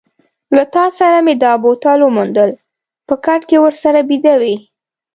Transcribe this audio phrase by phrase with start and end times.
[0.55, 2.51] له تا سره مې دا بوتل وموندل،
[3.07, 4.55] په کټ کې ورسره بیده وې.